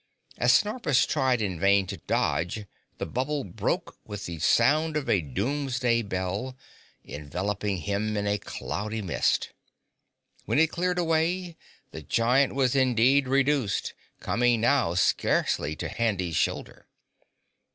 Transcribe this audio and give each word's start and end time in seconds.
As 0.39 0.51
Snorpus 0.53 1.05
tried 1.05 1.43
in 1.43 1.59
vain 1.59 1.85
to 1.85 1.97
dodge, 1.97 2.65
the 2.97 3.05
bubble 3.05 3.43
broke 3.43 3.99
with 4.03 4.25
the 4.25 4.39
sound 4.39 4.95
like 4.95 5.07
a 5.07 5.21
doomsday 5.21 6.01
bell, 6.01 6.57
enveloping 7.05 7.77
him 7.77 8.17
in 8.17 8.25
a 8.25 8.39
cloudy 8.39 9.03
mist. 9.03 9.51
When 10.45 10.57
it 10.57 10.71
cleared 10.71 10.97
away, 10.97 11.55
the 11.91 12.01
Giant 12.01 12.55
was 12.55 12.75
indeed 12.75 13.27
reduced, 13.27 13.93
coming 14.19 14.59
now 14.61 14.95
scarcely 14.95 15.75
to 15.75 15.87
Handy's 15.87 16.35
shoulder. 16.35 16.87